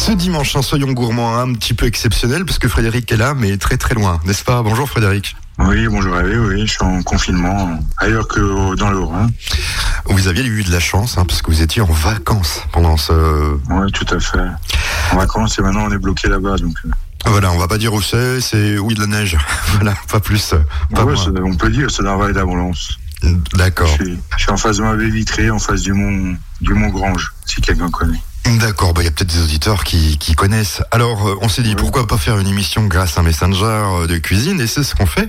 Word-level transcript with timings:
Ce 0.00 0.12
dimanche, 0.12 0.56
un 0.56 0.62
soyons 0.62 0.92
gourmands 0.92 1.38
un 1.38 1.52
petit 1.52 1.74
peu 1.74 1.84
exceptionnel 1.84 2.46
parce 2.46 2.58
que 2.58 2.68
Frédéric 2.68 3.12
est 3.12 3.18
là, 3.18 3.34
mais 3.34 3.58
très 3.58 3.76
très 3.76 3.94
loin, 3.94 4.18
n'est-ce 4.24 4.44
pas? 4.44 4.62
Bonjour 4.62 4.88
Frédéric. 4.88 5.36
Oui, 5.58 5.88
bonjour 5.88 6.16
Hervé, 6.16 6.38
oui, 6.38 6.66
je 6.66 6.72
suis 6.72 6.82
en 6.82 7.02
confinement 7.02 7.78
ailleurs 7.98 8.26
que 8.26 8.74
dans 8.76 8.88
le 8.88 8.98
Rhin. 8.98 9.28
Vous 10.06 10.26
aviez 10.26 10.46
eu 10.46 10.64
de 10.64 10.72
la 10.72 10.80
chance 10.80 11.18
hein, 11.18 11.26
parce 11.26 11.42
que 11.42 11.50
vous 11.50 11.60
étiez 11.60 11.82
en 11.82 11.92
vacances 11.92 12.62
pendant 12.72 12.96
ce... 12.96 13.12
Oui, 13.68 13.92
tout 13.92 14.06
à 14.14 14.18
fait. 14.18 14.38
En 15.12 15.16
vacances 15.16 15.58
et 15.58 15.62
maintenant 15.62 15.84
on 15.84 15.92
est 15.92 15.98
bloqué 15.98 16.28
là-bas. 16.28 16.56
Donc... 16.56 16.76
Euh. 16.86 16.90
Voilà, 17.26 17.52
on 17.52 17.58
va 17.58 17.68
pas 17.68 17.76
dire 17.76 17.92
où 17.92 18.00
c'est, 18.00 18.40
c'est 18.40 18.78
où 18.78 18.90
il 18.90 18.98
y 18.98 19.02
a 19.02 19.04
de 19.04 19.10
la 19.10 19.18
neige. 19.18 19.36
voilà, 19.74 19.94
pas 20.10 20.20
plus. 20.20 20.54
Pas 20.94 21.04
ouais, 21.04 21.14
on 21.44 21.56
peut 21.56 21.68
dire, 21.68 21.90
c'est 21.90 22.02
la 22.02 22.16
vallée 22.16 22.32
d'Abondance. 22.32 22.96
D'accord. 23.52 23.94
Je, 23.98 24.14
suis 24.38 24.50
en 24.50 24.56
face 24.56 24.78
de 24.78 24.82
ma 24.82 24.96
baie 24.96 25.10
vitrée, 25.10 25.50
en 25.50 25.58
face 25.58 25.82
du 25.82 25.92
mont, 25.92 26.36
du 26.62 26.72
mont 26.72 26.88
Grange, 26.88 27.34
si 27.44 27.60
quelqu'un 27.60 27.90
connaît. 27.90 28.18
D'accord, 28.44 28.94
bah, 28.94 29.02
il 29.02 29.04
y 29.04 29.08
a 29.08 29.10
peut-être 29.10 29.32
des 29.32 29.42
auditeurs 29.42 29.84
qui, 29.84 30.18
qui 30.18 30.34
connaissent. 30.34 30.82
Alors, 30.90 31.28
euh, 31.28 31.38
on 31.40 31.48
s'est 31.48 31.62
dit, 31.62 31.74
pourquoi 31.74 32.06
pas 32.06 32.16
faire 32.16 32.38
une 32.38 32.46
émission 32.46 32.84
grâce 32.86 33.16
à 33.16 33.20
un 33.20 33.24
messenger 33.24 33.64
euh, 33.64 34.06
de 34.06 34.18
cuisine 34.18 34.60
Et 34.60 34.66
c'est 34.66 34.82
ce 34.82 34.94
qu'on 34.94 35.06
fait, 35.06 35.28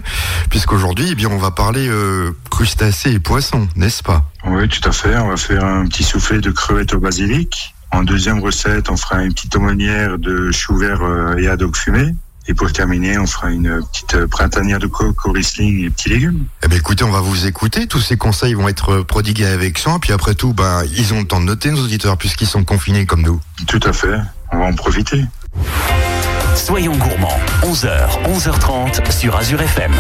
puisqu'aujourd'hui, 0.50 1.10
eh 1.12 1.16
bien, 1.16 1.30
on 1.30 1.38
va 1.38 1.52
parler 1.52 1.88
euh, 1.88 2.32
crustacés 2.50 3.12
et 3.12 3.20
poissons, 3.20 3.68
n'est-ce 3.76 4.04
pas? 4.04 4.30
Oui, 4.46 4.68
tout 4.68 4.88
à 4.88 4.92
fait. 4.92 5.16
On 5.18 5.30
va 5.30 5.38
faire 5.38 5.64
un 5.64 5.86
petit 5.88 6.04
soufflet 6.04 6.40
de 6.40 6.52
crevettes 6.52 6.94
au 6.94 7.00
basilic. 7.00 7.76
En 7.92 8.04
deuxième 8.04 8.40
recette, 8.40 8.90
on 8.90 8.98
fera 8.98 9.24
une 9.24 9.34
petite 9.34 9.56
aumônière 9.56 10.18
de 10.18 10.52
chou 10.52 10.78
vert 10.78 11.02
et 11.38 11.48
haddock 11.48 11.76
fumé. 11.76 12.16
Et 12.52 12.54
pour 12.54 12.70
terminer, 12.74 13.18
on 13.18 13.26
fera 13.26 13.50
une 13.50 13.80
petite 13.82 14.26
printanière 14.26 14.78
de 14.78 14.90
au 14.92 15.32
Riesling 15.32 15.86
et 15.86 15.90
petits 15.90 16.10
légumes. 16.10 16.44
Eh 16.62 16.68
bien, 16.68 16.80
écoutez, 16.80 17.06
on 17.06 17.10
va 17.10 17.22
vous 17.22 17.48
écouter. 17.48 17.88
Tous 17.88 18.02
ces 18.02 18.18
conseils 18.18 18.56
vont 18.56 18.68
être 18.68 19.04
prodigués 19.04 19.46
avec 19.46 19.78
soin. 19.78 20.00
Puis 20.00 20.12
après 20.12 20.36
tout, 20.36 20.54
ben, 20.54 20.84
ils 20.98 21.14
ont 21.14 21.20
le 21.20 21.26
temps 21.26 21.40
de 21.40 21.46
noter, 21.46 21.72
nos 21.72 21.82
auditeurs, 21.82 22.18
puisqu'ils 22.18 22.48
sont 22.48 22.66
confinés 22.66 23.06
comme 23.06 23.22
nous. 23.22 23.40
Tout 23.68 23.80
à 23.86 23.94
fait. 23.94 24.20
On 24.52 24.60
va 24.60 24.66
en 24.66 24.74
profiter. 24.74 25.24
Soyons 26.58 26.98
gourmands. 26.98 27.40
11h, 27.64 28.22
11h30 28.26 29.10
sur 29.14 29.38
Azure 29.38 29.62
FM. 29.62 29.94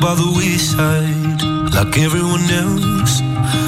by 0.00 0.14
the 0.14 1.74
like 1.74 1.98
everyone 1.98 2.48
else. 2.50 3.67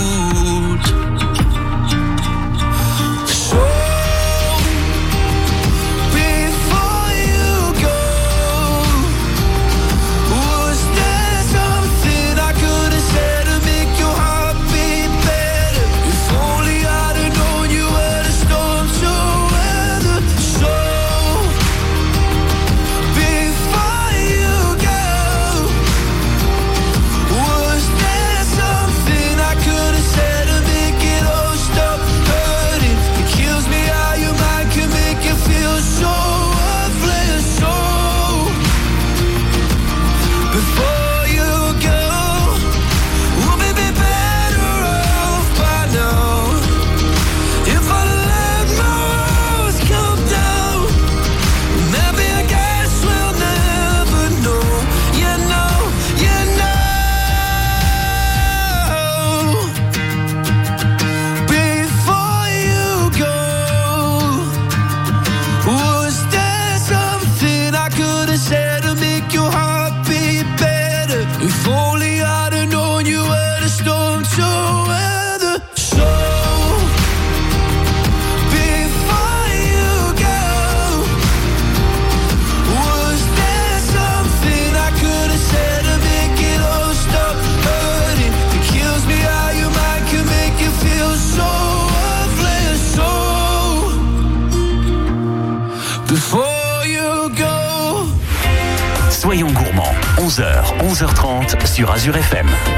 Azure 102.01 102.17
FM. 102.19 102.70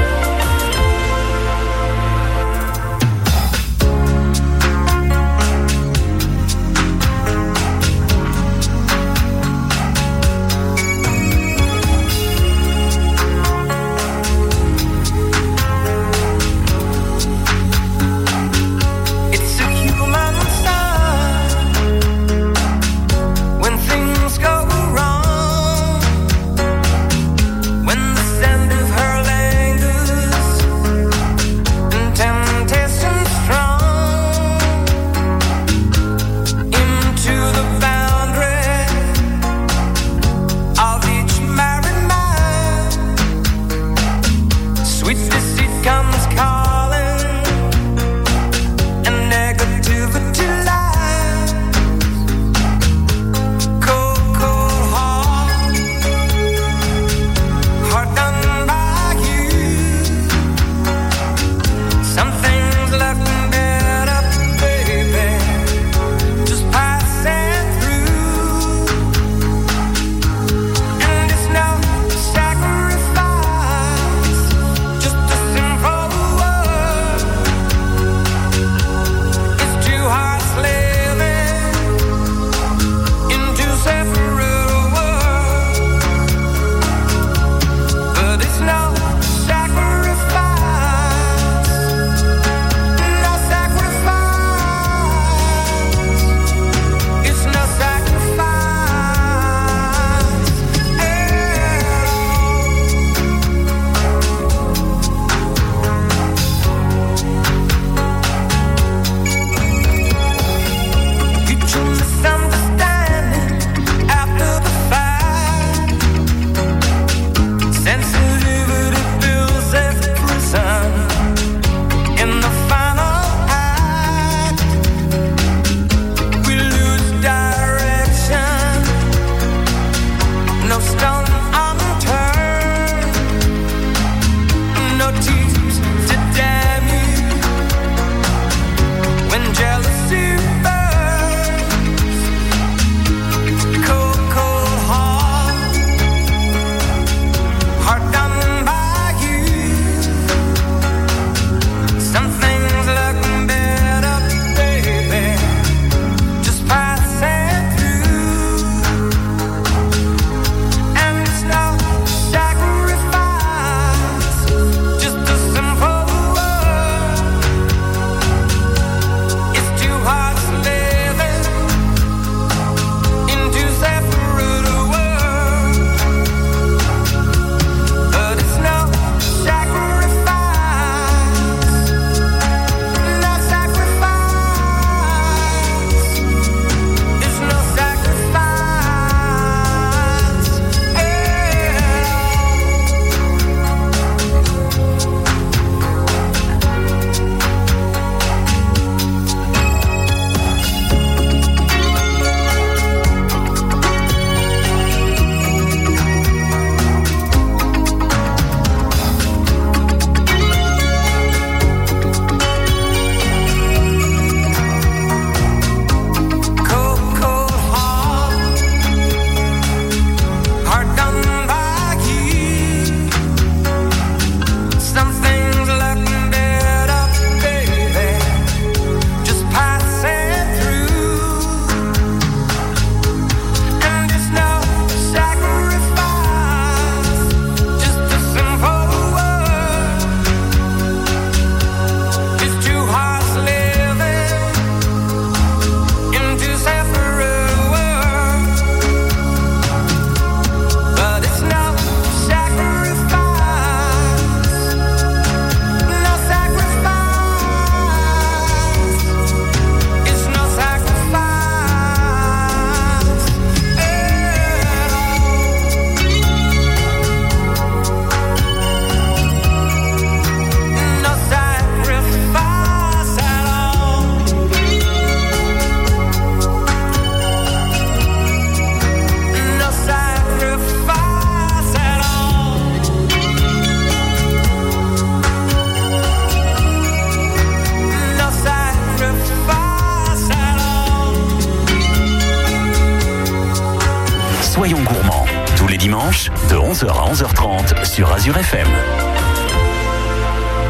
De 296.48 296.54
11h 296.54 296.86
à 296.86 297.12
11h30 297.12 297.84
sur 297.84 298.12
Azure 298.12 298.36
FM. 298.36 298.68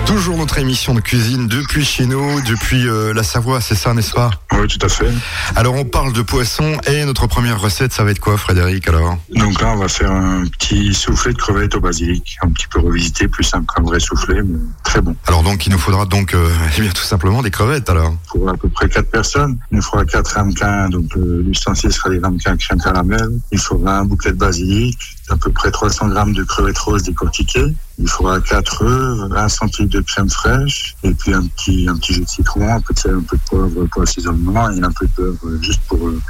Toujours 0.06 0.38
notre 0.38 0.58
émission 0.58 0.94
de 0.94 1.00
cuisine 1.00 1.48
depuis 1.48 1.84
chez 1.84 2.06
nous, 2.06 2.40
depuis 2.42 2.88
euh, 2.88 3.12
la 3.12 3.22
Savoie, 3.22 3.60
c'est 3.60 3.74
ça, 3.74 3.92
n'est-ce 3.92 4.12
pas? 4.12 4.30
Oui, 4.61 4.68
tout 4.68 4.84
à 4.84 4.88
fait. 4.88 5.11
Alors 5.56 5.75
on 5.75 5.84
parle 5.84 6.12
de 6.12 6.23
poisson 6.23 6.76
et 6.87 7.04
notre 7.04 7.26
première 7.26 7.61
recette, 7.61 7.92
ça 7.92 8.04
va 8.04 8.11
être 8.11 8.20
quoi, 8.20 8.37
Frédéric 8.37 8.88
alors 8.88 9.18
Donc 9.30 9.61
là, 9.61 9.73
on 9.73 9.76
va 9.76 9.88
faire 9.88 10.11
un 10.11 10.44
petit 10.46 10.94
soufflé 10.94 11.32
de 11.32 11.38
crevettes 11.38 11.75
au 11.75 11.80
basilic, 11.80 12.38
un 12.42 12.50
petit 12.50 12.66
peu 12.68 12.80
revisité, 12.80 13.28
plus 13.28 13.44
simple 13.44 13.66
qu'un 13.75 13.82
vrai 13.82 14.00
soufflé, 14.00 14.42
mais 14.42 14.58
très 14.82 15.00
bon. 15.00 15.16
Alors 15.26 15.42
donc 15.42 15.66
il 15.66 15.73
nous 15.73 15.78
faudra 15.78 16.06
donc 16.06 16.34
euh, 16.34 16.49
eh 16.78 16.80
bien 16.80 16.90
tout 16.90 17.02
simplement 17.02 17.42
des 17.42 17.50
crevettes 17.50 17.88
alors. 17.90 18.14
Pour 18.28 18.49
à 18.49 18.54
peu 18.54 18.68
près 18.68 18.88
4 18.88 19.11
personnes, 19.11 19.58
il 19.70 19.76
nous 19.76 19.82
faudra 19.82 20.04
4 20.04 20.26
ramequins, 20.34 20.88
donc 20.88 21.16
euh, 21.16 21.42
l'ustensile 21.46 21.92
sera 21.92 22.11
des 22.11 22.18
ramequins 22.18 22.56
crème 22.56 22.80
caramel. 22.80 23.28
Il 23.52 23.58
faudra 23.58 23.99
un 23.99 24.04
bouquet 24.04 24.30
de 24.30 24.37
basilic, 24.37 24.99
à 25.28 25.37
peu 25.37 25.50
près 25.50 25.70
300 25.70 26.08
grammes 26.08 26.32
de 26.32 26.44
crevettes 26.44 26.78
roses 26.78 27.02
décortiquées. 27.02 27.75
Il 27.98 28.08
faudra 28.08 28.40
4 28.40 28.84
œufs, 28.84 29.32
1 29.36 29.48
centilitre 29.48 29.98
de 29.98 30.00
crème 30.00 30.30
fraîche, 30.30 30.96
et 31.02 31.14
puis 31.14 31.32
un 31.32 31.46
petit, 31.46 31.86
un 31.88 31.96
petit 31.96 32.14
jus 32.14 32.24
de 32.24 32.28
citron, 32.28 32.68
un 32.74 32.80
peu 32.80 32.94
de 32.94 32.98
sel, 32.98 33.14
un 33.14 33.22
peu 33.22 33.36
de 33.36 33.42
poivre 33.48 33.86
pour 33.86 34.02
l'assaisonnement, 34.02 34.70
et 34.70 34.82
un 34.82 34.90
peu 34.92 35.06
de 35.06 35.12
beurre, 35.16 35.34
euh, 35.44 35.58
juste 35.62 35.82
pour 35.88 36.08
euh, 36.08 36.20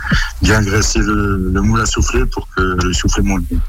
bien 0.42 0.60
graisser 0.62 1.00
le, 1.00 1.50
le 1.52 1.60
moule 1.62 1.80
à 1.80 1.86
souffler 1.86 2.26
pour 2.26 2.46
que 2.54 2.60
le 2.60 2.92
soufflé 2.92 3.22
monte 3.22 3.44
bien. 3.44 3.60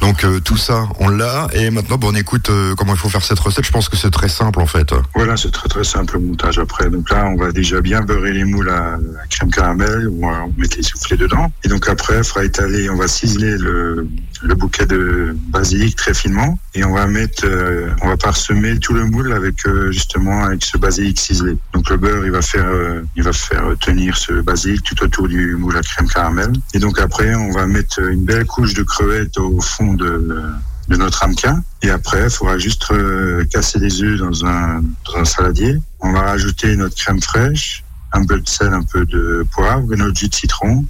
Donc 0.00 0.24
euh, 0.24 0.40
tout 0.40 0.56
ça, 0.56 0.84
on 1.00 1.08
l'a. 1.08 1.48
Et 1.52 1.70
maintenant, 1.70 1.96
bon, 1.96 2.12
on 2.12 2.14
écoute 2.14 2.50
euh, 2.50 2.74
comment 2.74 2.94
il 2.94 2.98
faut 2.98 3.08
faire 3.08 3.22
cette 3.22 3.38
recette. 3.38 3.64
Je 3.64 3.72
pense 3.72 3.88
que 3.88 3.96
c'est 3.96 4.10
très 4.10 4.28
simple 4.28 4.60
en 4.60 4.66
fait. 4.66 4.94
Voilà, 5.14 5.36
c'est 5.36 5.50
très 5.50 5.68
très 5.68 5.84
simple 5.84 6.14
le 6.14 6.20
montage 6.20 6.58
après. 6.58 6.90
Donc 6.90 7.10
là, 7.10 7.26
on 7.26 7.36
va 7.36 7.52
déjà 7.52 7.80
bien 7.80 8.02
beurrer 8.02 8.32
les 8.32 8.44
moules 8.44 8.68
à 8.68 8.96
la 8.98 9.26
crème 9.30 9.50
caramel, 9.50 10.08
on 10.20 10.30
va 10.30 10.46
mettre 10.56 10.76
les 10.76 10.82
soufflés 10.82 11.16
dedans. 11.16 11.50
Et 11.64 11.68
donc 11.68 11.88
après, 11.88 12.18
il 12.18 12.24
faudra 12.24 12.44
étaler, 12.44 12.90
on 12.90 12.96
va 12.96 13.08
ciseler 13.08 13.56
le, 13.58 14.08
le 14.42 14.54
bouquet 14.54 14.86
de 14.86 15.36
basilic 15.48 15.96
très 15.96 16.14
finement 16.14 16.58
et 16.74 16.84
on 16.84 16.92
va 16.92 17.06
mettre, 17.06 17.44
euh, 17.44 17.88
on 18.02 18.08
va 18.08 18.16
parsemer 18.16 18.78
tout 18.78 18.92
le 18.92 19.04
moule 19.04 19.32
avec 19.32 19.66
euh, 19.66 19.90
justement 19.92 20.44
avec 20.44 20.64
ce 20.64 20.78
basilic 20.78 21.18
ciselé. 21.18 21.56
Donc 21.72 21.88
le 21.90 21.96
beurre, 21.96 22.24
il 22.24 22.32
va 22.32 22.42
faire, 22.42 22.66
euh, 22.66 23.02
il 23.16 23.22
va 23.22 23.32
faire 23.32 23.64
tenir 23.80 24.16
ce 24.16 24.32
basilic 24.40 24.82
tout 24.84 25.02
autour 25.02 25.28
du 25.28 25.56
moule 25.56 25.76
à 25.76 25.82
crème 25.82 26.08
caramel. 26.08 26.52
Et 26.74 26.78
donc 26.78 26.98
après, 26.98 27.34
on 27.34 27.50
va 27.52 27.66
mettre 27.66 28.00
une 28.00 28.24
belle 28.24 28.46
couche 28.46 28.74
de 28.74 28.82
crevettes 28.82 29.38
au 29.38 29.60
fond 29.60 29.94
de 29.94 30.52
de 30.88 30.96
notre 30.96 31.18
ramequin. 31.18 31.64
Et 31.82 31.90
après, 31.90 32.24
il 32.24 32.30
faudra 32.30 32.58
juste 32.58 32.92
casser 33.50 33.80
les 33.80 34.04
œufs 34.04 34.20
dans 34.20 34.46
un, 34.46 34.82
dans 35.04 35.16
un 35.16 35.24
saladier. 35.24 35.76
On 35.98 36.12
va 36.12 36.20
rajouter 36.22 36.76
notre 36.76 36.94
crème 36.94 37.20
fraîche, 37.20 37.82
un 38.12 38.24
peu 38.24 38.40
de 38.40 38.48
sel, 38.48 38.72
un 38.72 38.82
peu 38.84 39.04
de 39.04 39.44
poivre 39.52 39.92
et 39.92 39.96
notre 39.96 40.16
jus 40.16 40.28
de 40.28 40.34
citron. 40.34 40.84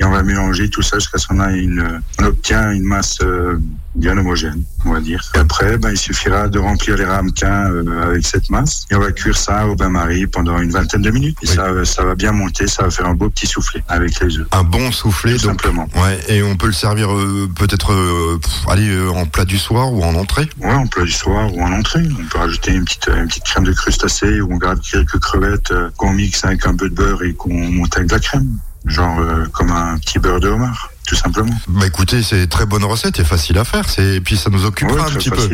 Et 0.00 0.04
on 0.04 0.10
va 0.10 0.22
mélanger 0.22 0.70
tout 0.70 0.82
ça 0.82 0.98
jusqu'à 0.98 1.18
ce 1.18 1.26
qu'on 1.26 1.40
a 1.40 1.50
une, 1.52 2.00
on 2.20 2.24
obtient 2.26 2.70
une 2.70 2.84
masse 2.84 3.18
euh, 3.22 3.58
bien 3.96 4.16
homogène, 4.16 4.62
on 4.84 4.92
va 4.92 5.00
dire. 5.00 5.20
Et 5.34 5.38
après, 5.38 5.76
ben, 5.76 5.90
il 5.90 5.98
suffira 5.98 6.46
de 6.48 6.58
remplir 6.60 6.96
les 6.96 7.04
ramequins 7.04 7.68
euh, 7.70 8.10
avec 8.10 8.24
cette 8.26 8.48
masse. 8.48 8.84
Et 8.90 8.94
on 8.94 9.00
va 9.00 9.10
cuire 9.10 9.36
ça 9.36 9.66
au 9.66 9.74
bain-marie 9.74 10.26
pendant 10.28 10.58
une 10.60 10.70
vingtaine 10.70 11.02
de 11.02 11.10
minutes. 11.10 11.36
Et 11.42 11.48
Oui. 11.48 11.54
ça, 11.56 11.84
ça 11.84 12.04
va 12.04 12.14
bien 12.14 12.30
monter, 12.32 12.68
ça 12.68 12.84
va 12.84 12.90
faire 12.90 13.06
un 13.06 13.14
beau 13.14 13.28
petit 13.28 13.46
soufflé 13.48 13.82
avec 13.88 14.20
les 14.20 14.38
œufs. 14.38 14.46
Un 14.52 14.62
bon 14.62 14.92
soufflé, 14.92 15.32
Tout 15.36 15.48
donc. 15.48 15.62
simplement. 15.62 15.88
Ouais, 15.96 16.20
et 16.28 16.42
on 16.44 16.54
peut 16.56 16.66
le 16.68 16.72
servir 16.72 17.12
euh, 17.12 17.48
peut-être, 17.56 17.92
euh, 17.92 18.38
euh, 18.68 19.08
en 19.10 19.26
plat 19.26 19.44
du 19.44 19.58
soir 19.58 19.92
ou 19.92 20.04
en 20.04 20.14
entrée. 20.14 20.48
Ouais, 20.60 20.72
en 20.74 20.86
plat 20.86 21.02
du 21.04 21.10
soir 21.12 21.52
ou 21.54 21.60
en 21.62 21.72
entrée. 21.72 22.02
On 22.20 22.24
peut 22.28 22.38
rajouter 22.38 22.72
une 22.72 22.84
petite, 22.84 23.08
une 23.08 23.26
petite 23.26 23.44
crème 23.44 23.64
de 23.64 23.72
crustacés 23.72 24.40
où 24.40 24.52
on 24.52 24.58
garde 24.58 24.80
quelques 24.80 25.18
crevettes 25.18 25.72
euh, 25.72 25.90
qu'on 25.96 26.12
mixe 26.12 26.44
avec 26.44 26.64
un 26.66 26.76
peu 26.76 26.88
de 26.88 26.94
beurre 26.94 27.22
et 27.24 27.34
qu'on 27.34 27.52
monte 27.52 27.96
avec 27.96 28.08
de 28.08 28.14
la 28.14 28.20
crème. 28.20 28.46
Genre 28.86 29.18
euh, 29.20 29.46
comme 29.52 29.70
un 29.70 29.98
petit 29.98 30.18
beurre 30.18 30.40
de 30.40 30.48
homard, 30.48 30.90
tout 31.06 31.14
simplement. 31.16 31.52
Bah 31.68 31.86
écoutez, 31.86 32.22
c'est 32.22 32.46
très 32.46 32.64
bonne 32.64 32.84
recette 32.84 33.18
et 33.18 33.24
facile 33.24 33.58
à 33.58 33.64
faire. 33.64 33.88
C'est 33.88 34.16
et 34.16 34.20
puis 34.20 34.36
ça 34.36 34.50
nous 34.50 34.64
occupera 34.64 34.94
Ouais, 35.04 35.10
un 35.10 35.14
petit 35.14 35.30
peu. 35.30 35.48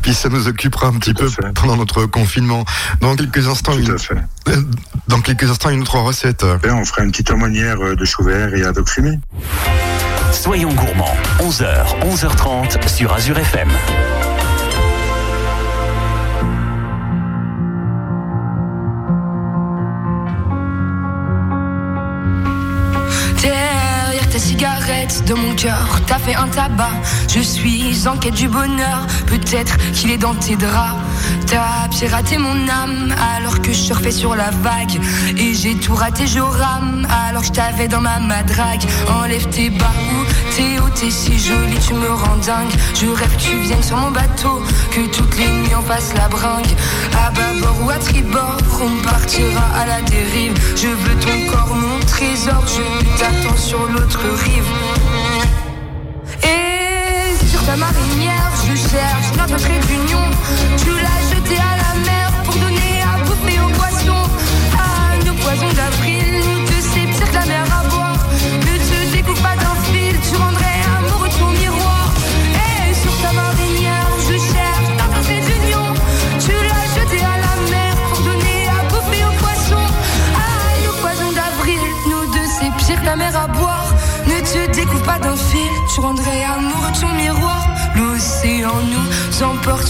Puis 0.00 0.14
ça 0.14 0.28
nous 0.28 0.48
occupera 0.48 0.88
un 0.88 0.94
petit 0.94 1.14
Tout 1.14 1.24
peu 1.24 1.28
fait. 1.30 1.52
pendant 1.54 1.76
notre 1.76 2.06
confinement. 2.06 2.64
Dans 3.00 3.14
quelques 3.14 3.46
instants, 3.46 3.72
Tout 3.74 3.80
une, 3.80 3.92
à 3.92 3.98
fait. 3.98 4.16
dans 5.08 5.20
quelques 5.20 5.50
instants, 5.50 5.70
une 5.70 5.82
autre 5.82 5.98
recette. 5.98 6.44
Et 6.64 6.70
on 6.70 6.84
fera 6.84 7.02
une 7.04 7.10
petite 7.12 7.30
aumônière 7.30 7.76
euh, 7.80 7.94
de 7.94 8.04
chou 8.04 8.24
vert 8.24 8.52
et 8.54 8.62
fumé. 8.86 9.20
Soyons 10.32 10.72
gourmands, 10.72 11.14
11h, 11.40 12.00
11h30 12.00 12.88
sur 12.88 13.12
Azure 13.12 13.38
FM. 13.38 13.68
Cigarette, 24.62 25.24
de 25.26 25.34
mon 25.34 25.56
cœur, 25.56 26.00
t'as 26.06 26.20
fait 26.20 26.36
un 26.36 26.46
tabac. 26.46 26.92
Je 27.34 27.40
suis 27.40 28.06
en 28.06 28.16
quête 28.16 28.34
du 28.34 28.48
bonheur, 28.48 29.08
peut-être 29.26 29.76
qu'il 29.92 30.12
est 30.12 30.18
dans 30.18 30.34
tes 30.34 30.54
draps. 30.54 31.00
T'as 31.48 31.88
piraté 31.90 32.38
mon 32.38 32.68
âme 32.68 33.12
alors 33.34 33.60
que 33.60 33.72
je 33.72 33.78
surfais 33.78 34.12
sur 34.12 34.36
la 34.36 34.50
vague. 34.50 35.00
Et 35.36 35.52
j'ai 35.52 35.74
tout 35.74 35.94
raté, 35.94 36.28
je 36.28 36.38
rame 36.38 37.08
alors 37.26 37.42
que 37.42 37.48
je 37.48 37.52
t'avais 37.52 37.88
dans 37.88 38.00
ma 38.00 38.20
madrague. 38.20 38.84
Enlève 39.08 39.48
tes 39.48 39.68
bas 39.68 39.90
t'es 40.56 41.00
t'es 41.00 41.10
si 41.10 41.38
jolie, 41.38 41.78
tu 41.86 41.94
me 41.94 42.08
rends 42.08 42.36
dingue. 42.36 42.72
Je 42.94 43.06
rêve 43.06 43.36
que 43.36 43.42
tu 43.42 43.56
viennes 43.60 43.82
sur 43.82 43.96
mon 43.96 44.10
bateau, 44.10 44.62
que 44.90 45.00
toutes 45.16 45.36
les 45.38 45.48
nuits 45.48 45.74
on 45.78 45.82
fasse 45.82 46.12
la 46.14 46.28
bringue. 46.28 46.74
À 47.14 47.30
bâbord 47.30 47.76
ou 47.84 47.90
à 47.90 47.96
tribord, 47.96 48.58
on 48.82 49.02
partira 49.02 49.64
à 49.80 49.86
la 49.86 50.00
dérive. 50.02 50.54
Je 50.76 50.88
veux 50.88 51.16
ton 51.20 51.52
corps, 51.52 51.74
mon 51.74 51.98
trésor, 52.06 52.62
je 52.66 53.18
t'attends 53.18 53.56
sur 53.56 53.86
l'autre 53.88 54.20
rive. 54.44 54.72
Et 56.42 57.46
sur 57.46 57.62
ta 57.64 57.76
marinière, 57.76 58.52
je 58.66 58.76
cherche 58.76 59.28
notre 59.38 59.56
trait 59.56 59.80
d'union. 59.88 60.24
Tu 60.78 60.90
l'as 60.90 61.34
jeté 61.34 61.56
à 61.56 61.76
la 61.76 61.81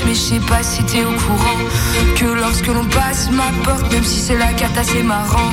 mais 0.06 0.14
je 0.14 0.20
sais 0.20 0.40
pas 0.40 0.62
si 0.62 0.82
t'es 0.84 1.04
au 1.04 1.12
courant. 1.12 1.60
Que 2.16 2.24
lorsque 2.24 2.66
l'on 2.66 2.84
passe 2.86 3.30
ma 3.30 3.50
porte, 3.64 3.92
même 3.92 4.04
si 4.04 4.20
c'est 4.20 4.36
la 4.36 4.52
carte 4.52 4.76
assez 4.78 5.02
marrant. 5.02 5.50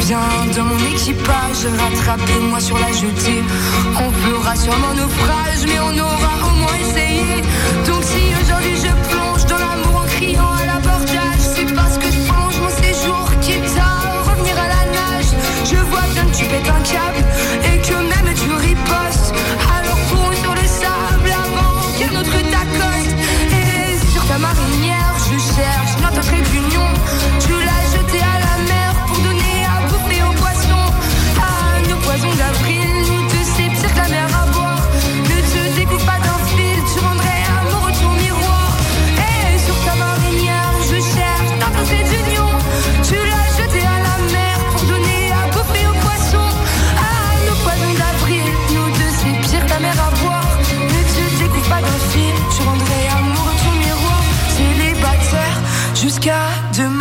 Viens 0.00 0.18
dans 0.54 0.64
mon 0.64 0.78
équipage, 0.86 1.66
rattrapez-moi 1.78 2.60
sur 2.60 2.78
la 2.78 2.88
jetée. 2.88 3.42
On 3.96 4.10
fera 4.10 4.54
sûrement 4.54 4.94
naufrage, 4.94 5.64
mais 5.66 5.80
on 5.80 5.98
aura 5.98 6.32
au 6.46 6.56
moins 6.56 6.76
essayé. 6.80 7.42
Donc 7.86 8.02
si 8.02 8.34
aujourd'hui 8.42 8.76
je 8.76 8.92
plonge 9.10 9.44
dans 9.46 9.58
l'amour 9.58 10.02
en 10.02 10.06
criant 10.06 10.52
à 10.52 10.66
l'abordage, 10.66 11.40
c'est 11.40 11.74
parce 11.74 11.96
que 11.98 12.06
je 12.06 12.20
plonge 12.28 12.58
mon 12.60 12.70
séjour, 12.70 13.24
quitte 13.40 13.78
à 13.78 14.30
revenir 14.30 14.56
à 14.58 14.68
la 14.68 14.82
nage. 14.92 15.32
Je 15.64 15.76
vois 15.76 16.06
bien 16.12 16.24
que 16.26 16.36
tu 16.36 16.44
pètes 16.44 16.68
un 16.68 16.82
câble 16.82 17.24
jusqu'à 56.08 56.48
demain. 56.74 56.97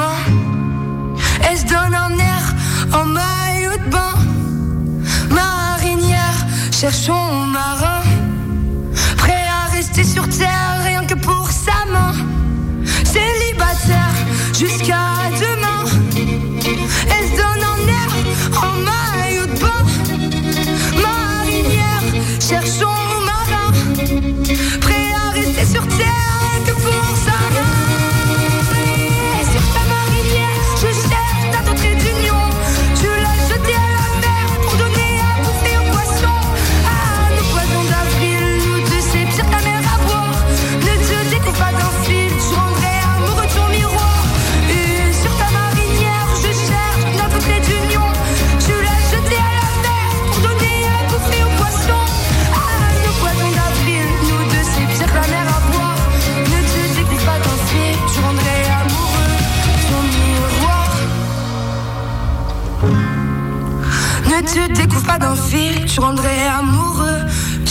Fil, 65.97 66.01
tu 66.01 66.01
rendrais 66.01 66.47
amoureux 66.47 67.21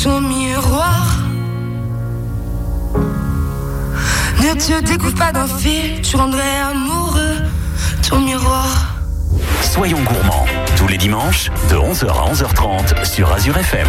ton 0.03 0.21
miroir. 0.21 1.19
Ne 4.41 4.55
te 4.55 4.85
découvre 4.85 5.15
pas 5.15 5.33
d'un 5.33 5.47
fil, 5.47 6.01
tu 6.03 6.17
rendrais 6.17 6.61
amoureux 6.71 7.43
ton 8.09 8.21
miroir. 8.21 8.97
Soyons 9.63 10.03
gourmands, 10.03 10.47
tous 10.77 10.89
les 10.89 10.99
dimanches, 10.99 11.51
de 11.71 11.77
11h 11.77 12.09
à 12.09 12.33
11h30 12.33 13.05
sur 13.05 13.33
Azure 13.33 13.59
FM. 13.59 13.89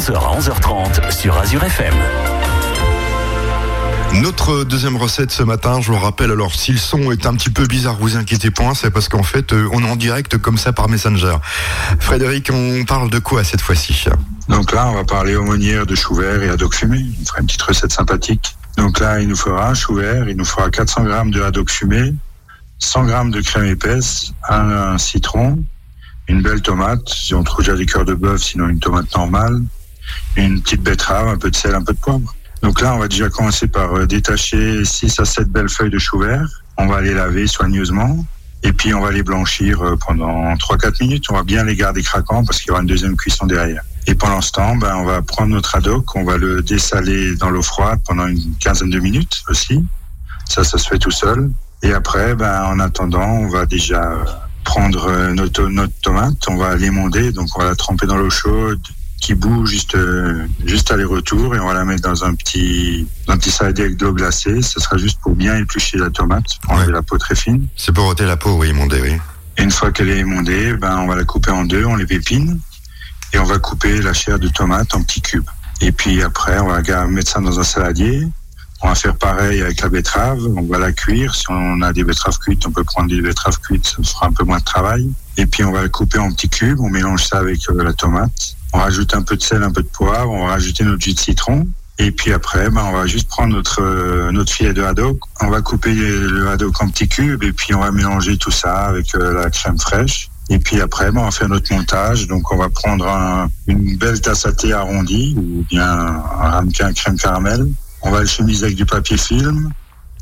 11h 0.00 0.14
à 0.14 0.40
11h30 0.40 1.12
sur 1.12 1.36
Azure 1.36 1.62
FM. 1.62 1.92
Notre 4.22 4.64
deuxième 4.64 4.96
recette 4.96 5.30
ce 5.30 5.42
matin, 5.42 5.82
je 5.82 5.90
le 5.90 5.98
rappelle, 5.98 6.30
alors 6.30 6.54
si 6.54 6.72
le 6.72 6.78
son 6.78 7.12
est 7.12 7.26
un 7.26 7.34
petit 7.34 7.50
peu 7.50 7.66
bizarre, 7.66 7.96
vous 8.00 8.16
inquiétez 8.16 8.50
point, 8.50 8.72
c'est 8.72 8.90
parce 8.90 9.10
qu'en 9.10 9.22
fait, 9.22 9.52
euh, 9.52 9.68
on 9.74 9.84
est 9.84 9.90
en 9.90 9.96
direct 9.96 10.38
comme 10.38 10.56
ça 10.56 10.72
par 10.72 10.88
Messenger. 10.88 11.36
Frédéric, 11.98 12.50
on 12.50 12.86
parle 12.86 13.10
de 13.10 13.18
quoi 13.18 13.44
cette 13.44 13.60
fois-ci? 13.60 14.06
Donc 14.48 14.72
là, 14.72 14.88
on 14.88 14.94
va 14.94 15.04
parler 15.04 15.36
aumônière 15.36 15.84
de 15.84 15.94
chou 15.94 16.14
vert 16.14 16.42
et 16.42 16.48
haddock 16.48 16.74
fumé. 16.74 17.04
On 17.20 17.26
fera 17.26 17.40
une 17.40 17.46
petite 17.46 17.60
recette 17.60 17.92
sympathique. 17.92 18.56
Donc 18.78 19.00
là, 19.00 19.20
il 19.20 19.28
nous 19.28 19.36
fera 19.36 19.68
un 19.68 19.74
chou 19.74 19.96
vert, 19.96 20.26
il 20.30 20.36
nous 20.38 20.46
fera 20.46 20.70
400 20.70 21.04
grammes 21.04 21.30
de 21.30 21.42
haddock 21.42 21.68
fumé, 21.68 22.14
100 22.78 23.04
grammes 23.04 23.30
de 23.32 23.42
crème 23.42 23.66
épaisse, 23.66 24.32
un, 24.48 24.70
un 24.70 24.96
citron, 24.96 25.62
une 26.26 26.40
belle 26.40 26.62
tomate, 26.62 27.06
si 27.06 27.34
on 27.34 27.42
trouve 27.42 27.66
déjà 27.66 27.76
du 27.76 27.84
cœur 27.84 28.06
de 28.06 28.14
bœuf, 28.14 28.42
sinon 28.42 28.68
une 28.70 28.80
tomate 28.80 29.14
normale, 29.14 29.60
une 30.36 30.60
petite 30.62 30.82
betterave, 30.82 31.28
un 31.28 31.38
peu 31.38 31.50
de 31.50 31.56
sel, 31.56 31.74
un 31.74 31.82
peu 31.82 31.92
de 31.92 31.98
poivre. 31.98 32.34
Donc 32.62 32.80
là, 32.80 32.94
on 32.94 32.98
va 32.98 33.08
déjà 33.08 33.28
commencer 33.28 33.66
par 33.68 33.94
euh, 33.94 34.06
détacher 34.06 34.84
6 34.84 35.20
à 35.20 35.24
7 35.24 35.48
belles 35.48 35.68
feuilles 35.68 35.90
de 35.90 35.98
chou 35.98 36.18
vert. 36.18 36.46
On 36.76 36.86
va 36.86 37.00
les 37.00 37.14
laver 37.14 37.46
soigneusement. 37.46 38.24
Et 38.62 38.72
puis, 38.72 38.92
on 38.92 39.00
va 39.00 39.10
les 39.10 39.22
blanchir 39.22 39.80
euh, 39.82 39.96
pendant 40.06 40.54
3-4 40.54 41.02
minutes. 41.02 41.24
On 41.30 41.34
va 41.34 41.42
bien 41.42 41.64
les 41.64 41.74
garder 41.74 42.02
craquants 42.02 42.44
parce 42.44 42.60
qu'il 42.60 42.68
y 42.68 42.70
aura 42.72 42.82
une 42.82 42.86
deuxième 42.86 43.16
cuisson 43.16 43.46
derrière. 43.46 43.82
Et 44.06 44.14
pendant 44.14 44.40
ce 44.40 44.52
temps, 44.52 44.76
ben, 44.76 44.94
on 44.96 45.04
va 45.04 45.22
prendre 45.22 45.50
notre 45.50 45.74
haddock, 45.74 46.14
on 46.16 46.24
va 46.24 46.36
le 46.36 46.62
dessaler 46.62 47.36
dans 47.36 47.50
l'eau 47.50 47.62
froide 47.62 48.00
pendant 48.06 48.26
une 48.26 48.54
quinzaine 48.58 48.90
de 48.90 48.98
minutes 48.98 49.42
aussi. 49.48 49.84
Ça, 50.48 50.64
ça 50.64 50.78
se 50.78 50.88
fait 50.88 50.98
tout 50.98 51.10
seul. 51.10 51.50
Et 51.82 51.92
après, 51.92 52.34
ben, 52.34 52.64
en 52.64 52.80
attendant, 52.80 53.26
on 53.26 53.48
va 53.48 53.64
déjà 53.64 54.02
euh, 54.02 54.24
prendre 54.64 55.30
notre, 55.32 55.64
notre 55.64 55.94
tomate, 56.02 56.36
on 56.48 56.56
va 56.56 56.76
l'émonder, 56.76 57.32
donc 57.32 57.48
on 57.56 57.60
va 57.60 57.66
la 57.66 57.74
tremper 57.74 58.06
dans 58.06 58.16
l'eau 58.16 58.30
chaude 58.30 58.80
qui 59.20 59.34
bout 59.34 59.66
juste 59.66 59.94
euh, 59.94 60.46
juste 60.64 60.90
aller-retour 60.90 61.54
et 61.54 61.60
on 61.60 61.66
va 61.66 61.74
la 61.74 61.84
mettre 61.84 62.02
dans 62.02 62.24
un 62.24 62.34
petit 62.34 63.06
dans 63.26 63.34
un 63.34 63.38
petit 63.38 63.50
saladier 63.50 63.84
avec 63.84 63.96
de 63.98 64.06
l'eau 64.06 64.14
glacée. 64.14 64.62
Ce 64.62 64.80
sera 64.80 64.96
juste 64.96 65.18
pour 65.20 65.34
bien 65.34 65.56
éplucher 65.56 65.98
la 65.98 66.10
tomate, 66.10 66.58
pour 66.62 66.72
enlever 66.72 66.86
Ouais. 66.86 66.92
la 66.92 67.02
peau 67.02 67.18
très 67.18 67.34
fine. 67.34 67.66
C'est 67.76 67.92
pour 67.92 68.06
ôter 68.06 68.24
la 68.24 68.36
peau, 68.36 68.56
oui, 68.58 68.72
mon 68.72 68.86
dé, 68.86 69.00
oui. 69.02 69.16
Et 69.58 69.62
une 69.62 69.70
fois 69.70 69.92
qu'elle 69.92 70.08
est 70.08 70.18
émondée, 70.18 70.74
ben 70.74 70.96
on 70.98 71.06
va 71.06 71.16
la 71.16 71.24
couper 71.24 71.50
en 71.50 71.64
deux, 71.64 71.84
on 71.84 71.96
les 71.96 72.06
pépine 72.06 72.58
et 73.32 73.38
on 73.38 73.44
va 73.44 73.58
couper 73.58 74.00
la 74.00 74.12
chair 74.14 74.38
de 74.38 74.48
tomate 74.48 74.94
en 74.94 75.02
petits 75.02 75.20
cubes. 75.20 75.44
Et 75.82 75.92
puis 75.92 76.22
après, 76.22 76.58
on 76.58 76.68
va 76.68 77.06
mettre 77.06 77.30
ça 77.30 77.40
dans 77.40 77.58
un 77.60 77.64
saladier. 77.64 78.26
On 78.82 78.88
va 78.88 78.94
faire 78.94 79.14
pareil 79.16 79.60
avec 79.60 79.82
la 79.82 79.90
betterave. 79.90 80.40
On 80.56 80.62
va 80.62 80.78
la 80.78 80.92
cuire. 80.92 81.34
Si 81.34 81.44
on 81.50 81.82
a 81.82 81.92
des 81.92 82.02
betteraves 82.04 82.38
cuites, 82.38 82.66
on 82.66 82.70
peut 82.70 82.84
prendre 82.84 83.10
des 83.10 83.20
betteraves 83.20 83.58
cuites. 83.60 83.84
Ça 83.86 84.02
fera 84.02 84.26
un 84.28 84.32
peu 84.32 84.44
moins 84.44 84.58
de 84.58 84.64
travail. 84.64 85.10
Et 85.36 85.44
puis 85.44 85.64
on 85.64 85.72
va 85.72 85.82
la 85.82 85.88
couper 85.90 86.18
en 86.18 86.32
petits 86.32 86.48
cubes. 86.48 86.80
On 86.80 86.88
mélange 86.88 87.24
ça 87.24 87.38
avec 87.38 87.60
euh, 87.68 87.82
la 87.84 87.92
tomate. 87.92 88.56
On 88.72 88.78
rajoute 88.78 89.14
un 89.14 89.22
peu 89.22 89.36
de 89.36 89.42
sel, 89.42 89.62
un 89.62 89.70
peu 89.72 89.82
de 89.82 89.88
poivre. 89.88 90.30
On 90.30 90.46
va 90.46 90.52
rajouter 90.52 90.84
notre 90.84 91.02
jus 91.02 91.14
de 91.14 91.18
citron. 91.20 91.66
Et 91.98 92.12
puis 92.12 92.32
après, 92.32 92.70
ben, 92.70 92.82
on 92.84 92.92
va 92.92 93.06
juste 93.06 93.28
prendre 93.28 93.54
notre 93.54 93.82
euh, 93.82 94.30
notre 94.32 94.50
filet 94.52 94.72
de 94.72 94.82
haddock. 94.82 95.18
On 95.42 95.48
va 95.50 95.60
couper 95.60 95.92
le 95.94 96.48
haddock 96.48 96.80
en 96.82 96.88
petits 96.88 97.08
cubes 97.08 97.42
et 97.42 97.52
puis 97.52 97.74
on 97.74 97.80
va 97.80 97.90
mélanger 97.90 98.38
tout 98.38 98.50
ça 98.50 98.86
avec 98.86 99.14
euh, 99.14 99.34
la 99.34 99.50
crème 99.50 99.78
fraîche. 99.78 100.30
Et 100.48 100.58
puis 100.58 100.80
après, 100.80 101.10
ben, 101.12 101.20
on 101.20 101.24
va 101.24 101.30
faire 101.30 101.48
notre 101.48 101.72
montage. 101.74 102.26
Donc 102.26 102.50
on 102.52 102.56
va 102.56 102.68
prendre 102.70 103.06
un- 103.06 103.48
une 103.66 103.96
belle 103.98 104.20
tasse 104.20 104.46
à 104.46 104.52
thé 104.52 104.72
arrondie 104.72 105.34
ou 105.36 105.64
bien 105.68 105.84
un 105.90 106.20
ramequin 106.50 106.92
crème 106.94 107.16
caramel. 107.18 107.66
On 108.02 108.10
va 108.10 108.20
le 108.20 108.26
chemiser 108.26 108.64
avec 108.64 108.76
du 108.76 108.86
papier 108.86 109.18
film. 109.18 109.70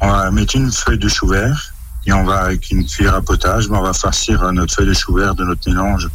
On 0.01 0.09
va 0.11 0.31
mettre 0.33 0.57
une 0.57 0.73
feuille 0.73 0.99
de 0.99 1.09
chou 1.09 1.29
vert 1.29 1.73
et 2.07 2.13
on 2.13 2.25
va 2.25 2.39
avec 2.41 2.71
une 2.71 2.85
cuillère 2.87 3.15
à 3.15 3.21
potage, 3.23 3.69
ben, 3.69 3.77
on 3.77 3.83
va 3.83 3.93
farcir 3.93 4.43
euh, 4.43 4.51
notre 4.53 4.75
feuille 4.75 4.89
de 4.89 4.95
chou 4.95 5.15
vert 5.15 5.35
de 5.37 5.45
notre 5.45 5.69
mélange 5.71 6.09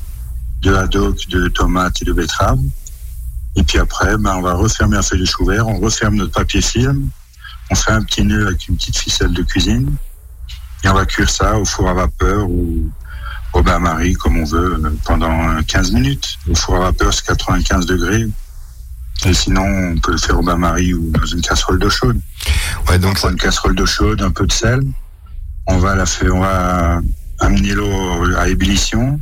de 0.63 0.73
haddock, 0.73 1.27
de 1.29 1.47
tomates 1.49 2.01
et 2.01 2.05
de 2.05 2.13
betterave. 2.13 2.59
Et 3.55 3.63
puis 3.63 3.77
après, 3.77 4.17
ben, 4.17 4.35
on 4.37 4.41
va 4.41 4.53
refermer 4.53 4.95
la 4.95 5.03
feuille 5.03 5.19
de 5.19 5.25
chou 5.25 5.45
vert, 5.45 5.67
on 5.67 5.79
referme 5.79 6.15
notre 6.15 6.31
papier 6.31 6.61
film, 6.61 7.09
on 7.69 7.75
fait 7.75 7.91
un 7.91 8.01
petit 8.01 8.23
nœud 8.23 8.47
avec 8.47 8.67
une 8.67 8.77
petite 8.77 8.97
ficelle 8.97 9.33
de 9.33 9.43
cuisine, 9.43 9.95
et 10.83 10.89
on 10.89 10.93
va 10.93 11.05
cuire 11.05 11.29
ça 11.29 11.57
au 11.57 11.65
four 11.65 11.89
à 11.89 11.93
vapeur 11.93 12.49
ou 12.49 12.89
au 13.53 13.61
bain-marie, 13.61 14.13
comme 14.13 14.37
on 14.37 14.45
veut, 14.45 14.81
euh, 14.83 14.89
pendant 15.05 15.61
15 15.61 15.91
minutes. 15.91 16.39
Au 16.49 16.55
four 16.55 16.77
à 16.77 16.79
vapeur, 16.79 17.13
c'est 17.13 17.25
95 17.27 17.85
degrés. 17.85 18.25
Et 19.25 19.33
sinon, 19.33 19.63
on 19.63 19.99
peut 19.99 20.11
le 20.11 20.17
faire 20.17 20.39
au 20.39 20.43
bain-marie 20.43 20.93
ou 20.93 21.11
dans 21.11 21.25
une 21.25 21.41
casserole 21.41 21.79
d'eau 21.79 21.89
chaude. 21.89 22.19
Ouais, 22.89 22.95
On 22.95 22.99
donc 22.99 23.15
prend 23.15 23.27
ça, 23.27 23.31
une 23.31 23.37
casserole 23.37 23.75
d'eau 23.75 23.85
chaude, 23.85 24.21
un 24.21 24.31
peu 24.31 24.47
de 24.47 24.51
sel. 24.51 24.81
On 25.67 25.77
va 25.77 25.95
la 25.95 26.05
faire, 26.05 26.35
on 26.35 26.39
va 26.39 26.99
amener 27.39 27.73
l'eau 27.73 28.35
à 28.37 28.49
ébullition. 28.49 29.21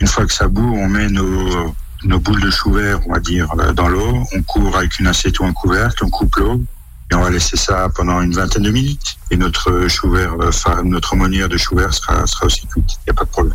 Une 0.00 0.06
fois 0.06 0.26
que 0.26 0.32
ça 0.32 0.48
bout, 0.48 0.74
on 0.76 0.88
met 0.88 1.08
nos, 1.08 1.74
nos 2.04 2.18
boules 2.20 2.40
de 2.40 2.50
chou 2.50 2.72
vert, 2.72 3.00
on 3.08 3.12
va 3.12 3.20
dire, 3.20 3.48
euh, 3.58 3.72
dans 3.72 3.88
l'eau. 3.88 4.22
On 4.34 4.42
couvre 4.42 4.76
avec 4.76 4.98
une 5.00 5.06
assiette 5.08 5.38
ou 5.40 5.44
un 5.44 5.52
couvercle, 5.52 6.04
on 6.04 6.10
coupe 6.10 6.36
l'eau. 6.36 6.62
Et 7.10 7.14
on 7.14 7.22
va 7.22 7.30
laisser 7.30 7.56
ça 7.56 7.88
pendant 7.96 8.20
une 8.20 8.32
vingtaine 8.34 8.62
de 8.64 8.70
minutes. 8.70 9.16
Et 9.30 9.36
notre 9.38 9.88
chou 9.88 10.10
vert, 10.10 10.34
euh, 10.40 10.52
fa- 10.52 10.82
notre 10.84 11.14
aumônière 11.14 11.48
de 11.48 11.56
chou 11.56 11.74
vert 11.74 11.92
sera, 11.94 12.26
sera 12.26 12.46
aussi 12.46 12.66
cuite. 12.66 12.84
Il 13.06 13.10
n'y 13.10 13.12
a 13.12 13.14
pas 13.14 13.24
de 13.24 13.30
problème. 13.30 13.54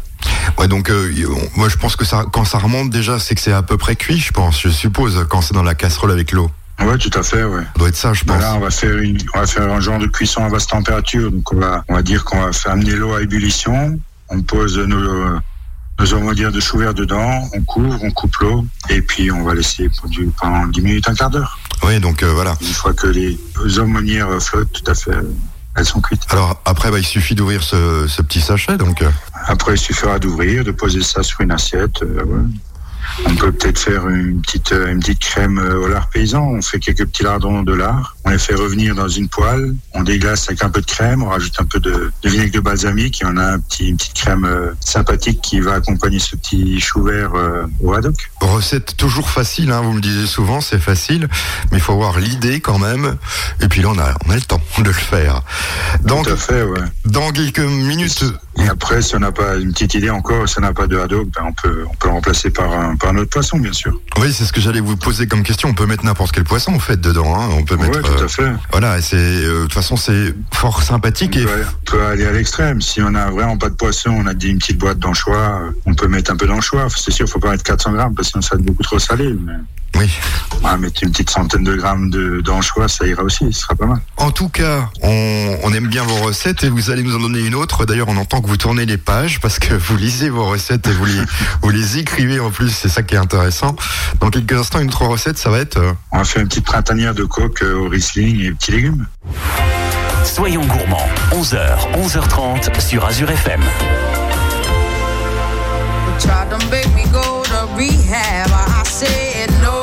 ouais, 0.58 0.68
donc 0.68 0.90
euh, 0.90 1.12
moi 1.56 1.70
je 1.70 1.78
pense 1.78 1.96
que 1.96 2.04
ça, 2.04 2.26
quand 2.34 2.46
ça 2.46 2.58
remonte 2.58 2.90
déjà, 2.90 3.20
c'est 3.20 3.36
que 3.36 3.42
c'est 3.42 3.54
à 3.54 3.62
peu 3.62 3.78
près 3.78 3.96
cuit, 3.96 4.18
je 4.20 4.32
pense, 4.32 4.60
je 4.60 4.70
suppose, 4.70 5.26
quand 5.30 5.42
c'est 5.42 5.54
dans 5.54 5.62
la 5.64 5.76
casserole 5.76 6.12
avec 6.12 6.32
l'eau. 6.32 6.50
Ouais, 6.80 6.98
tout 6.98 7.12
à 7.14 7.22
fait, 7.22 7.44
ouais. 7.44 7.62
Ça 7.62 7.70
doit 7.78 7.90
être 7.90 7.96
ça, 7.96 8.12
je 8.14 8.26
Ben 8.26 8.34
pense. 8.34 8.42
là, 8.42 8.56
on 8.56 8.60
va 8.60 8.72
faire 8.72 8.98
une, 8.98 9.20
on 9.36 9.40
va 9.40 9.46
faire 9.46 9.72
un 9.72 9.80
genre 9.80 10.00
de 10.00 10.08
cuisson 10.08 10.44
à 10.44 10.50
basse 10.50 10.66
température. 10.66 11.32
Donc, 11.32 11.54
on 11.54 11.58
va, 11.58 11.84
on 11.88 11.94
va 11.94 12.02
dire 12.02 12.26
qu'on 12.26 12.42
va 12.42 12.52
faire 12.52 12.72
amener 12.72 12.96
l'eau 12.96 13.14
à 13.14 13.22
ébullition. 13.22 14.00
On 14.30 14.42
pose 14.42 14.80
nos, 14.80 15.38
nos 16.04 16.14
aumônières 16.18 16.52
de 16.52 16.60
chou 16.60 16.78
vert 16.78 16.94
dedans. 16.94 17.50
On 17.54 17.62
couvre, 17.64 17.98
on 18.04 18.12
coupe 18.12 18.36
l'eau. 18.38 18.66
Et 18.90 19.02
puis, 19.02 19.32
on 19.32 19.44
va 19.44 19.54
laisser 19.54 19.90
pour 19.98 20.10
du- 20.10 20.30
pendant 20.40 20.68
10 20.68 20.82
minutes, 20.82 21.08
un 21.10 21.16
quart 21.16 21.30
d'heure. 21.30 21.58
Oui, 21.84 22.00
donc 22.00 22.24
euh, 22.24 22.32
voilà. 22.34 22.56
Une 22.62 22.68
fois 22.74 22.94
que 22.94 23.08
les 23.08 23.38
aumônières 23.80 24.28
flottent, 24.42 24.72
tout 24.74 24.92
à 24.92 24.96
fait, 24.96 25.12
elles 25.76 25.86
sont 25.86 26.02
cuites. 26.02 26.24
Alors 26.30 26.62
après, 26.66 26.92
bah, 26.92 27.00
il 27.00 27.06
suffit 27.06 27.36
d'ouvrir 27.36 27.64
ce, 27.64 28.06
ce 28.08 28.22
petit 28.22 28.42
sachet, 28.42 28.78
donc. 28.78 29.02
euh, 29.02 29.10
Après, 29.46 29.76
il 29.76 29.78
suffira 29.78 30.20
d'ouvrir, 30.20 30.64
de 30.66 30.72
poser 30.72 31.02
ça 31.04 31.24
sur 31.24 31.40
une 31.42 31.52
assiette. 31.52 32.02
euh, 32.04 32.24
ouais. 32.26 32.44
On 33.26 33.36
peut 33.36 33.52
peut-être 33.52 33.80
faire 33.80 34.08
une 34.10 34.42
petite, 34.42 34.72
euh, 34.72 34.92
une 34.92 35.00
petite 35.00 35.20
crème 35.20 35.60
euh, 35.60 35.76
au 35.78 35.88
lard 35.88 36.10
paysan. 36.10 36.44
On 36.44 36.62
fait 36.62 36.80
quelques 36.80 37.06
petits 37.06 37.24
lardons 37.24 37.62
de 37.62 37.74
lard. 37.74 38.16
On 38.26 38.32
les 38.32 38.40
fait 38.40 38.56
revenir 38.56 38.96
dans 38.96 39.08
une 39.08 39.30
poêle. 39.30 39.76
On 39.94 40.02
déglace 40.04 40.48
avec 40.50 40.64
un 40.64 40.70
peu 40.70 40.82
de 40.82 40.86
crème. 40.86 41.24
On 41.24 41.30
rajoute 41.30 41.54
un 41.60 41.66
peu 41.66 41.80
de, 41.80 42.12
de 42.22 42.30
vinaigre 42.30 42.54
de 42.54 42.60
balsamique. 42.60 43.22
Et 43.22 43.26
on 43.26 43.38
a 43.38 43.54
un 43.54 43.60
petit, 43.60 43.90
une 43.90 43.98
petite 43.98 44.14
crème 44.16 44.46
euh, 44.46 44.72
sympathique 44.80 45.42
qui 45.42 45.60
va 45.60 45.76
accompagner 45.76 46.20
ce 46.20 46.36
petit 46.36 46.80
chou 46.80 47.04
vert 47.04 47.32
euh, 47.36 47.66
au 47.82 47.94
haddock. 47.94 48.16
Recette 48.42 48.98
toujours 48.98 49.30
facile, 49.30 49.72
hein, 49.72 49.82
vous 49.82 49.92
me 49.92 49.96
le 49.96 50.02
disiez 50.02 50.26
souvent, 50.26 50.62
c'est 50.62 50.80
facile, 50.80 51.28
mais 51.72 51.78
il 51.78 51.82
faut 51.82 51.94
avoir 51.94 52.20
l'idée 52.20 52.60
quand 52.62 52.80
même. 52.80 53.18
Et 53.62 53.68
puis 53.68 53.82
là, 53.82 53.90
on 53.90 54.00
a, 54.00 54.14
on 54.26 54.32
a 54.32 54.36
le 54.36 54.42
temps 54.42 54.62
de 54.80 54.84
le 54.84 54.92
faire. 54.94 55.42
Donc, 56.04 56.26
Tout 56.28 56.34
à 56.34 56.38
fait, 56.38 56.64
ouais. 56.64 56.80
dans 57.06 57.32
quelques 57.32 57.60
minutes, 57.60 58.26
Et 58.58 58.68
après, 58.68 59.02
si 59.02 59.16
on 59.16 59.20
n'a 59.20 59.32
pas 59.32 59.56
une 59.56 59.72
petite 59.72 59.96
idée 59.96 60.10
encore, 60.10 60.48
si 60.48 60.60
on 60.60 60.62
n'a 60.62 60.74
pas 60.74 60.86
de 60.86 60.98
haddock, 60.98 61.28
ben 61.30 61.42
on 61.48 61.54
peut, 61.54 61.86
on 61.90 61.96
peut 61.96 62.08
le 62.08 62.14
remplacer 62.14 62.52
par 62.52 62.72
un, 62.72 62.96
par 62.96 63.10
un 63.10 63.18
autre 63.18 63.32
poisson, 63.32 63.58
bien 63.58 63.74
sûr. 63.74 64.00
oui, 64.20 64.32
c'est 64.32 64.46
ce 64.46 64.54
que 64.54 64.62
j'allais 64.62 64.80
vous 64.80 64.96
poser 64.96 65.28
comme 65.28 65.44
question. 65.44 65.70
On 65.70 65.74
peut 65.74 65.88
mettre 65.88 66.06
n'importe 66.06 66.32
quel 66.34 66.44
poisson 66.44 66.74
en 66.74 66.80
fait 66.80 67.02
dedans. 67.02 67.36
Hein. 67.36 67.50
On 67.58 67.64
peut 67.64 67.78
mettre. 67.78 68.02
tout 68.02 68.22
euh, 68.22 68.26
à 68.26 68.28
fait. 68.28 68.52
voilà, 68.72 68.98
et 69.00 69.02
c'est 69.02 69.16
euh, 69.18 69.60
de 69.60 69.64
toute 69.64 69.74
façon 69.74 69.96
c'est 69.96 70.36
fort 70.54 70.84
sympathique 70.84 71.34
On 71.36 71.42
et 71.42 71.46
peut, 71.46 71.66
on 71.66 71.92
peut 71.92 72.06
aller 72.06 72.26
à 72.26 72.32
l'extrême. 72.32 72.82
Si 72.82 73.02
on 73.02 73.16
a 73.16 73.32
vraiment 73.32 73.58
pas 73.58 73.70
de 73.70 73.76
poisson, 73.76 74.12
on 74.12 74.28
a 74.28 74.34
dit 74.34 74.50
une 74.50 74.60
petite 74.60 74.78
boîte 74.78 75.00
d'anchois, 75.00 75.62
euh, 75.64 75.72
on 75.86 75.96
peut 75.96 76.08
mettre 76.08 76.32
un 76.32 76.38
peu 76.38 76.46
d'anchois. 76.46 76.88
C'est 76.96 77.12
sûr, 77.12 77.28
faut 77.28 77.40
pas 77.40 77.52
mettre 77.52 77.64
400 77.64 77.94
grammes 77.94 78.14
parce 78.14 78.28
que 78.28 78.32
sinon 78.34 78.42
ça 78.44 78.56
va 78.56 78.60
être 78.60 78.66
beaucoup 78.66 78.84
trop 78.84 79.00
salé. 79.00 79.34
Mais 79.34 79.54
oui. 79.98 80.10
on 80.64 80.68
va 80.68 80.78
mettre 80.78 81.04
une 81.04 81.12
petite 81.12 81.30
centaine 81.30 81.64
de 81.64 81.76
grammes 81.76 82.10
de- 82.10 82.42
d'anchois, 82.42 82.88
ça 82.88 83.06
ira 83.06 83.24
aussi, 83.24 83.46
ce 83.52 83.62
sera 83.62 83.76
pas 83.76 83.86
mal. 83.86 84.00
En 84.18 84.32
tout 84.32 84.50
cas, 84.50 84.90
on, 85.02 85.58
on 85.64 85.74
aime 85.74 85.88
bien 85.88 86.04
vos 86.04 86.16
recettes 86.26 86.64
et 86.64 86.70
vous 86.70 86.90
allez 86.92 87.04
nous 87.04 87.16
en 87.16 87.20
donner 87.20 87.40
une 87.42 87.56
autre. 87.56 87.86
D'ailleurs, 87.86 88.08
on 88.10 88.18
entend 88.18 88.42
que 88.42 88.48
vous 88.48 88.58
tournez 88.58 88.86
les 88.86 88.98
pages 88.98 89.40
parce 89.40 89.60
que 89.60 89.74
vous 89.74 89.96
lisez 89.98 90.30
vos 90.30 90.46
recettes 90.46 90.88
et 90.88 90.92
vous 90.94 91.06
les, 91.06 91.22
vous 91.62 91.70
les 91.70 91.98
écrivez 92.00 92.40
en 92.40 92.50
plus. 92.50 92.70
C'est 92.70 92.90
ça 92.90 93.04
qui 93.04 93.16
est 93.16 93.20
intéressant. 93.20 93.76
Dans 94.20 94.30
quelques 94.30 94.54
instants, 94.54 94.80
une 94.80 94.88
autre 94.90 95.06
recette, 95.06 95.38
ça 95.38 95.50
va 95.50 95.60
être. 95.60 95.78
euh, 95.78 95.94
On 96.12 96.18
va 96.20 96.24
faire 96.24 96.42
une 96.42 96.48
petite 96.48 96.66
printanière 96.66 97.14
de 97.14 97.24
coque 97.26 97.62
euh, 97.64 97.76
au 97.76 97.90
Riesling 97.90 98.42
et 98.42 98.52
petits 98.52 98.72
légumes. 98.72 99.06
Soyons 100.26 100.66
gourmands, 100.66 101.08
11h, 101.34 101.78
11h30 102.02 102.80
sur 102.80 103.06
Azure 103.06 103.30
FM. 103.30 103.62
Tried 106.20 106.50
to 106.50 106.58
make 106.70 106.88
me 106.96 107.04
go 107.12 107.44
to 107.44 107.68
rehab. 107.78 108.50
I 108.50 108.84
said 108.86 109.52
no, 109.62 109.72
no, 109.72 109.83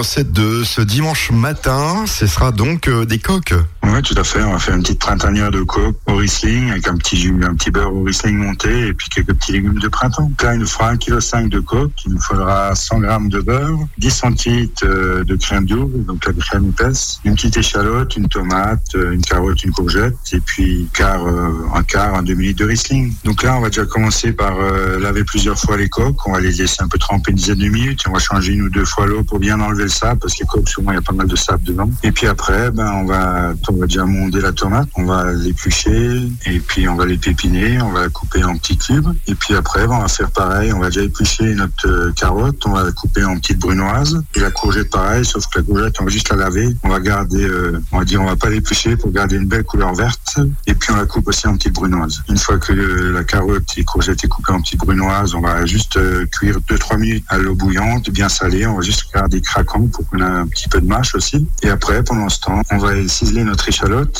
recette 0.00 0.32
de 0.32 0.64
ce 0.64 0.80
dimanche 0.80 1.30
matin, 1.30 2.06
ce 2.06 2.26
sera 2.26 2.52
donc 2.52 2.88
euh, 2.88 3.04
des 3.04 3.18
coques. 3.18 3.52
Oui, 3.92 4.02
tout 4.02 4.14
à 4.16 4.22
fait. 4.22 4.42
On 4.44 4.52
va 4.52 4.58
faire 4.60 4.76
une 4.76 4.82
petite 4.82 5.00
printanière 5.00 5.50
de 5.50 5.62
coque 5.62 5.96
au 6.06 6.14
Riesling 6.14 6.70
avec 6.70 6.86
un 6.86 6.96
petit 6.96 7.28
un 7.42 7.54
petit 7.54 7.72
beurre 7.72 7.92
au 7.92 8.04
Riesling 8.04 8.36
monté 8.36 8.86
et 8.86 8.94
puis 8.94 9.08
quelques 9.08 9.34
petits 9.34 9.52
légumes 9.52 9.80
de 9.80 9.88
printemps. 9.88 10.30
Là, 10.42 10.54
il 10.54 10.60
nous 10.60 10.66
fera 10.66 10.94
1,5 10.94 11.44
kg 11.44 11.48
de 11.48 11.58
coque. 11.58 11.90
Il 12.06 12.12
nous 12.12 12.20
faudra 12.20 12.72
100 12.74 13.00
g 13.00 13.08
de 13.30 13.40
beurre, 13.40 13.78
10 13.98 14.10
centilitres 14.10 14.84
euh, 14.84 15.24
de 15.24 15.34
crème 15.34 15.66
double, 15.66 16.04
donc 16.04 16.24
la 16.24 16.32
crème 16.32 16.68
épaisse, 16.68 17.20
une 17.24 17.34
petite 17.34 17.56
échalote, 17.56 18.16
une 18.16 18.28
tomate, 18.28 18.94
euh, 18.94 19.12
une 19.12 19.22
carotte, 19.22 19.64
une 19.64 19.72
courgette 19.72 20.14
et 20.32 20.40
puis 20.40 20.88
quart, 20.94 21.26
euh, 21.26 21.50
un 21.74 21.82
quart, 21.82 22.14
un 22.14 22.22
demi-litre 22.22 22.60
de 22.60 22.66
Riesling. 22.66 23.12
Donc 23.24 23.42
là, 23.42 23.56
on 23.56 23.60
va 23.60 23.70
déjà 23.70 23.86
commencer 23.86 24.32
par 24.32 24.56
laver 25.00 25.24
plusieurs 25.24 25.58
fois 25.58 25.76
les 25.76 25.88
coques. 25.88 26.28
On 26.28 26.32
va 26.32 26.40
les 26.40 26.52
laisser 26.52 26.80
un 26.80 26.88
peu 26.88 26.98
tremper 26.98 27.32
une 27.32 27.38
dizaine 27.38 27.58
de 27.58 27.68
minutes. 27.68 28.02
On 28.06 28.12
va 28.12 28.20
changer 28.20 28.52
une 28.52 28.62
ou 28.62 28.70
deux 28.70 28.84
fois 28.84 29.06
l'eau 29.06 29.24
pour 29.24 29.40
bien 29.40 29.58
enlever 29.60 29.84
le 29.84 29.88
sable 29.88 30.20
parce 30.20 30.34
que 30.34 30.42
les 30.42 30.46
coques, 30.46 30.68
souvent, 30.68 30.92
il 30.92 30.94
y 30.94 30.98
a 30.98 31.02
pas 31.02 31.12
mal 31.12 31.26
de 31.26 31.36
sable 31.36 31.64
dedans. 31.64 31.90
Et 32.04 32.12
puis 32.12 32.28
après, 32.28 32.70
ben, 32.70 32.90
on 32.92 33.04
va, 33.04 33.52
on 33.68 33.79
va 33.80 33.86
déjà 33.86 34.04
monder 34.04 34.40
la 34.40 34.52
tomate. 34.52 34.88
On 34.96 35.04
va 35.04 35.32
l'éplucher 35.32 36.22
et 36.46 36.60
puis 36.60 36.88
on 36.88 36.96
va 36.96 37.06
les 37.06 37.18
pépiner. 37.18 37.80
On 37.82 37.90
va 37.90 38.02
la 38.02 38.08
couper 38.08 38.44
en 38.44 38.56
petits 38.56 38.76
cubes. 38.76 39.08
Et 39.26 39.34
puis 39.34 39.54
après, 39.54 39.86
ben, 39.86 39.96
on 39.96 40.02
va 40.02 40.08
faire 40.08 40.30
pareil. 40.30 40.72
On 40.72 40.78
va 40.78 40.86
déjà 40.86 41.02
éplucher 41.02 41.54
notre 41.54 41.88
euh, 41.88 42.12
carotte. 42.12 42.64
On 42.66 42.72
va 42.72 42.84
la 42.84 42.92
couper 42.92 43.24
en 43.24 43.36
petites 43.36 43.58
brunoises. 43.58 44.22
Et 44.34 44.40
la 44.40 44.50
courgette, 44.50 44.90
pareil, 44.90 45.24
sauf 45.24 45.44
que 45.46 45.58
la 45.58 45.64
courgette, 45.64 46.00
on 46.00 46.04
va 46.04 46.10
juste 46.10 46.30
la 46.30 46.36
laver. 46.36 46.68
On 46.82 46.88
va 46.88 47.00
garder, 47.00 47.44
euh, 47.44 47.80
on 47.92 47.98
va 47.98 48.04
dire, 48.04 48.22
on 48.22 48.26
va 48.26 48.36
pas 48.36 48.50
l'éplucher 48.50 48.96
pour 48.96 49.10
garder 49.10 49.36
une 49.36 49.46
belle 49.46 49.64
couleur 49.64 49.94
verte. 49.94 50.38
Et 50.66 50.74
puis 50.74 50.92
on 50.92 50.96
la 50.96 51.06
coupe 51.06 51.28
aussi 51.28 51.46
en 51.46 51.56
petites 51.56 51.74
brunoises. 51.74 52.22
Une 52.28 52.38
fois 52.38 52.58
que 52.58 52.72
euh, 52.72 53.12
la 53.12 53.24
carotte 53.24 53.64
et 53.76 53.84
courgette 53.84 54.22
est 54.24 54.28
coupée 54.28 54.52
en 54.52 54.60
petites 54.60 54.80
brunoises, 54.80 55.34
on 55.34 55.40
va 55.40 55.64
juste 55.66 55.96
euh, 55.96 56.26
cuire 56.26 56.58
2-3 56.68 56.98
minutes 56.98 57.24
à 57.28 57.38
l'eau 57.38 57.54
bouillante, 57.54 58.10
bien 58.10 58.28
salée. 58.28 58.66
On 58.66 58.76
va 58.76 58.82
juste 58.82 59.04
garder 59.12 59.40
craquant 59.40 59.86
pour 59.88 60.08
qu'on 60.08 60.18
ait 60.18 60.22
un 60.22 60.46
petit 60.46 60.68
peu 60.68 60.80
de 60.80 60.86
mâche 60.86 61.14
aussi. 61.14 61.46
Et 61.62 61.70
après, 61.70 62.02
pendant 62.02 62.28
ce 62.28 62.40
temps, 62.40 62.60
on 62.70 62.78
va 62.78 62.90
ciseler 63.08 63.44
notre 63.44 63.68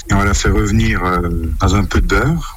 et 0.09 0.15
on 0.15 0.23
la 0.23 0.35
faire 0.35 0.55
revenir 0.55 1.05
euh, 1.05 1.29
dans 1.61 1.75
un 1.75 1.85
peu 1.85 2.01
de 2.01 2.07
beurre. 2.07 2.55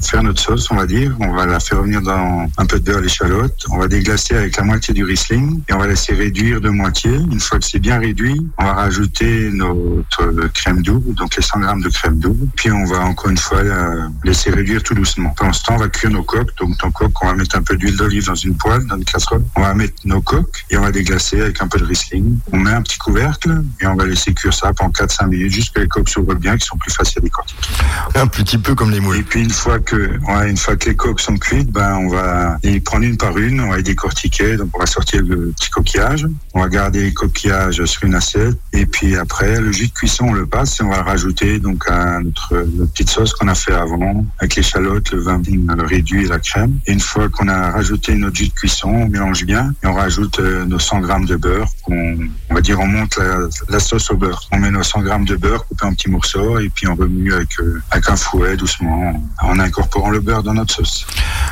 Faire 0.00 0.22
notre 0.22 0.40
sauce, 0.40 0.70
on 0.70 0.76
va 0.76 0.86
dire. 0.86 1.16
On 1.20 1.32
va 1.34 1.46
la 1.46 1.60
faire 1.60 1.78
revenir 1.78 2.00
dans 2.02 2.48
un 2.56 2.66
peu 2.66 2.78
de 2.78 2.84
beurre 2.84 3.00
l'échalote. 3.00 3.64
On 3.70 3.78
va 3.78 3.88
déglacer 3.88 4.34
avec 4.36 4.56
la 4.56 4.64
moitié 4.64 4.94
du 4.94 5.04
Riesling 5.04 5.62
et 5.68 5.72
on 5.72 5.78
va 5.78 5.86
laisser 5.86 6.14
réduire 6.14 6.60
de 6.60 6.68
moitié. 6.68 7.10
Une 7.12 7.40
fois 7.40 7.58
que 7.58 7.64
c'est 7.64 7.78
bien 7.78 7.98
réduit, 7.98 8.40
on 8.58 8.64
va 8.64 8.74
rajouter 8.74 9.50
notre 9.52 10.48
crème 10.54 10.82
double, 10.82 11.14
donc 11.14 11.36
les 11.36 11.42
100 11.42 11.60
grammes 11.60 11.82
de 11.82 11.88
crème 11.88 12.18
double. 12.18 12.46
Puis 12.56 12.70
on 12.70 12.84
va 12.84 13.00
encore 13.00 13.30
une 13.30 13.38
fois 13.38 13.62
la 13.62 14.08
laisser 14.24 14.50
réduire 14.50 14.82
tout 14.82 14.94
doucement. 14.94 15.30
Pendant 15.36 15.52
ce 15.52 15.64
temps, 15.64 15.74
on 15.74 15.78
va 15.78 15.88
cuire 15.88 16.10
nos 16.10 16.22
coques. 16.22 16.56
Donc 16.58 16.82
nos 16.82 16.90
coques, 16.90 17.22
on 17.22 17.26
va 17.26 17.34
mettre 17.34 17.56
un 17.56 17.62
peu 17.62 17.76
d'huile 17.76 17.96
d'olive 17.96 18.26
dans 18.26 18.34
une 18.34 18.56
poêle, 18.56 18.86
dans 18.86 18.96
une 18.96 19.04
casserole. 19.04 19.44
On 19.56 19.62
va 19.62 19.74
mettre 19.74 19.94
nos 20.04 20.20
coques 20.20 20.64
et 20.70 20.76
on 20.76 20.82
va 20.82 20.92
déglacer 20.92 21.40
avec 21.40 21.60
un 21.60 21.68
peu 21.68 21.78
de 21.78 21.84
Riesling. 21.84 22.38
On 22.52 22.58
met 22.58 22.72
un 22.72 22.82
petit 22.82 22.98
couvercle 22.98 23.62
et 23.80 23.86
on 23.86 23.94
va 23.96 24.06
laisser 24.06 24.32
cuire 24.32 24.54
ça 24.54 24.72
pendant 24.72 24.90
4-5 24.90 25.28
minutes, 25.28 25.52
juste 25.52 25.74
que 25.74 25.80
les 25.80 25.88
coques 25.88 26.08
s'ouvrent 26.08 26.34
bien, 26.34 26.56
qui 26.56 26.66
sont 26.66 26.76
plus 26.76 26.92
faciles 26.92 27.18
à 27.18 27.22
décortiquer. 27.22 27.60
Un 28.14 28.26
petit 28.26 28.58
peu 28.58 28.74
comme 28.74 28.90
les 28.90 28.98
Et 28.98 29.00
moules. 29.00 29.22
puis 29.24 29.42
une 29.42 29.50
fois 29.50 29.78
une 29.92 30.56
fois 30.56 30.76
que 30.76 30.88
les 30.88 30.96
coques 30.96 31.20
sont 31.20 31.36
cuites, 31.36 31.70
ben 31.70 31.96
on 31.96 32.08
va 32.08 32.58
les 32.62 32.80
prendre 32.80 33.04
une 33.04 33.16
par 33.16 33.36
une, 33.38 33.60
on 33.60 33.70
va 33.70 33.76
les 33.78 33.82
décortiquer. 33.82 34.56
On 34.72 34.78
va 34.78 34.86
sortir 34.86 35.22
le 35.22 35.52
petit 35.56 35.70
coquillage, 35.70 36.26
on 36.54 36.60
va 36.60 36.68
garder 36.68 37.02
les 37.02 37.14
coquillages 37.14 37.84
sur 37.84 38.04
une 38.04 38.14
assiette, 38.14 38.56
et 38.72 38.86
puis 38.86 39.16
après 39.16 39.60
le 39.60 39.72
jus 39.72 39.88
de 39.88 39.92
cuisson 39.92 40.26
on 40.28 40.32
le 40.32 40.46
passe 40.46 40.80
et 40.80 40.84
on 40.84 40.90
va 40.90 41.02
rajouter 41.02 41.58
donc 41.58 41.88
à 41.88 42.20
notre, 42.20 42.66
petite 42.92 43.10
sauce 43.10 43.32
qu'on 43.32 43.48
a 43.48 43.54
fait 43.54 43.72
avant 43.72 44.24
avec 44.38 44.56
l'échalote, 44.56 45.10
le 45.12 45.20
vin 45.20 45.40
le 45.48 45.84
réduit 45.84 46.24
et 46.24 46.28
la 46.28 46.38
crème. 46.38 46.78
Une 46.86 47.00
fois 47.00 47.28
qu'on 47.28 47.48
a 47.48 47.70
rajouté 47.70 48.14
notre 48.14 48.36
jus 48.36 48.48
de 48.48 48.52
cuisson, 48.52 48.88
on 48.88 49.08
mélange 49.08 49.44
bien 49.44 49.74
et 49.82 49.86
on 49.86 49.94
rajoute 49.94 50.40
euh, 50.40 50.64
nos 50.64 50.78
100 50.78 51.00
grammes 51.00 51.26
de 51.26 51.36
beurre. 51.36 51.68
Va 52.58 52.62
dire 52.62 52.80
on 52.80 52.86
monte 52.86 53.16
la, 53.18 53.38
la 53.68 53.78
sauce 53.78 54.10
au 54.10 54.16
beurre. 54.16 54.42
On 54.50 54.58
met 54.58 54.70
nos 54.70 54.82
100 54.82 55.02
grammes 55.02 55.24
de 55.24 55.36
beurre 55.36 55.64
coupé 55.66 55.86
en 55.86 55.92
petits 55.92 56.10
morceaux 56.10 56.58
et 56.58 56.68
puis 56.68 56.88
on 56.88 56.96
remue 56.96 57.32
avec, 57.32 57.50
euh, 57.60 57.80
avec 57.92 58.08
un 58.10 58.16
fouet 58.16 58.56
doucement 58.56 59.22
en 59.40 59.58
incorporant 59.60 60.10
le 60.10 60.18
beurre 60.18 60.42
dans 60.42 60.54
notre 60.54 60.74
sauce. 60.74 61.06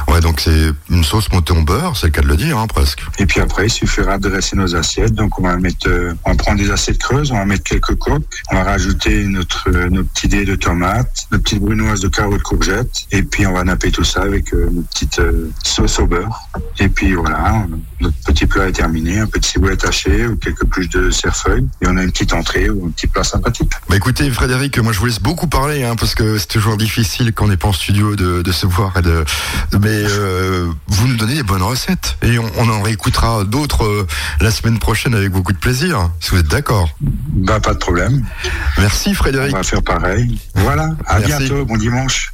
Ouais, 0.08 0.20
donc 0.20 0.40
c'est 0.40 0.72
une 0.90 1.04
sauce 1.04 1.30
montée 1.30 1.52
en 1.52 1.62
beurre, 1.62 1.96
c'est 1.96 2.06
le 2.06 2.12
cas 2.12 2.22
de 2.22 2.26
le 2.26 2.36
dire, 2.36 2.58
hein, 2.58 2.66
presque. 2.66 3.02
Et 3.18 3.26
puis 3.26 3.40
après, 3.40 3.66
il 3.66 3.70
suffira 3.70 4.18
de 4.18 4.28
dresser 4.28 4.56
nos 4.56 4.74
assiettes. 4.74 5.14
Donc 5.14 5.38
on 5.38 5.42
va 5.42 5.56
mettre, 5.56 5.88
euh, 5.88 6.12
on 6.24 6.30
va 6.30 6.36
prendre 6.36 6.58
des 6.58 6.72
assiettes 6.72 6.98
creuses, 6.98 7.30
on 7.30 7.36
va 7.36 7.44
mettre 7.44 7.62
quelques 7.62 7.94
coques, 7.94 8.42
on 8.50 8.56
va 8.56 8.64
rajouter 8.64 9.24
notre 9.26 9.70
euh, 9.70 9.88
nos 9.88 10.02
petits 10.02 10.28
dés 10.28 10.44
de 10.44 10.56
tomates, 10.56 11.28
nos 11.30 11.38
petites 11.38 11.60
brunoises 11.60 12.00
de 12.00 12.08
carottes 12.08 12.42
courgettes, 12.42 13.06
et 13.12 13.22
puis 13.22 13.46
on 13.46 13.52
va 13.52 13.62
napper 13.62 13.92
tout 13.92 14.04
ça 14.04 14.22
avec 14.22 14.52
notre 14.52 14.88
petite 14.88 15.20
sauce 15.62 16.00
au 16.00 16.06
beurre. 16.06 16.48
Et 16.80 16.88
puis 16.88 17.14
voilà, 17.14 17.64
notre 18.00 18.16
petit 18.26 18.46
plat 18.46 18.68
est 18.68 18.72
terminé, 18.72 19.20
un 19.20 19.26
peu 19.26 19.38
de 19.38 19.44
ciboulette 19.44 19.84
hachée 19.84 20.26
ou 20.26 20.36
quelques 20.36 20.66
pluches 20.66 20.88
de 20.88 20.95
cerfeuil, 21.10 21.64
et 21.82 21.86
on 21.86 21.96
a 21.96 22.02
une 22.02 22.10
petite 22.10 22.32
entrée 22.32 22.70
ou 22.70 22.86
un 22.86 22.90
petit 22.90 23.06
plat 23.06 23.24
sympathique. 23.24 23.70
Bah 23.88 23.96
écoutez 23.96 24.30
Frédéric, 24.30 24.78
moi 24.78 24.92
je 24.92 24.98
vous 24.98 25.06
laisse 25.06 25.20
beaucoup 25.20 25.46
parler 25.46 25.84
hein, 25.84 25.94
parce 25.98 26.14
que 26.14 26.38
c'est 26.38 26.46
toujours 26.48 26.76
difficile 26.76 27.32
quand 27.32 27.44
on 27.44 27.48
n'est 27.48 27.56
pas 27.56 27.68
en 27.68 27.72
studio 27.72 28.16
de, 28.16 28.42
de 28.42 28.52
se 28.52 28.66
voir 28.66 28.96
et 28.96 29.02
de 29.02 29.24
mais 29.80 29.88
euh, 29.88 30.66
vous 30.86 31.08
nous 31.08 31.16
donnez 31.16 31.34
des 31.36 31.42
bonnes 31.42 31.62
recettes 31.62 32.16
et 32.22 32.38
on, 32.38 32.50
on 32.58 32.68
en 32.68 32.82
réécoutera 32.82 33.44
d'autres 33.44 33.84
euh, 33.84 34.06
la 34.40 34.50
semaine 34.50 34.78
prochaine 34.78 35.14
avec 35.14 35.30
beaucoup 35.30 35.52
de 35.52 35.58
plaisir 35.58 36.10
si 36.20 36.30
vous 36.30 36.38
êtes 36.38 36.48
d'accord. 36.48 36.88
Bah 37.00 37.60
pas 37.60 37.74
de 37.74 37.78
problème, 37.78 38.24
Merci 38.78 39.10
on 39.10 39.14
Frédéric. 39.14 39.52
va 39.54 39.62
faire 39.62 39.82
pareil. 39.82 40.40
Voilà, 40.54 40.90
à 41.06 41.18
Merci. 41.20 41.44
bientôt, 41.48 41.64
bon 41.64 41.76
dimanche. 41.76 42.32